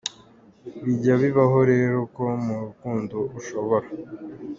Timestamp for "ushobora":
3.39-3.87